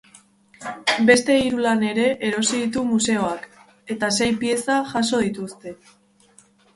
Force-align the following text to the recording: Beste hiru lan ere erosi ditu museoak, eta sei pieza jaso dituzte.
Beste 1.09 1.33
hiru 1.41 1.59
lan 1.65 1.83
ere 1.89 2.05
erosi 2.29 2.61
ditu 2.61 2.85
museoak, 2.93 3.45
eta 3.97 4.09
sei 4.15 4.31
pieza 4.45 4.79
jaso 4.95 5.21
dituzte. 5.27 5.75